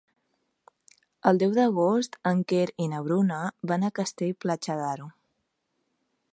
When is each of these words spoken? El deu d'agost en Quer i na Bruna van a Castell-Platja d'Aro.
El 1.31 1.41
deu 1.43 1.51
d'agost 1.57 2.17
en 2.31 2.41
Quer 2.53 2.65
i 2.85 2.89
na 2.95 3.03
Bruna 3.09 3.37
van 3.73 3.85
a 3.85 3.93
Castell-Platja 4.01 4.79
d'Aro. 4.83 5.11